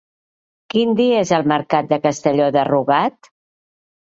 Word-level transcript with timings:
Quin 0.73 0.95
dia 0.99 1.19
és 1.25 1.33
el 1.37 1.45
mercat 1.51 1.91
de 1.93 1.99
Castelló 2.07 2.51
de 2.57 2.67
Rugat? 2.73 3.31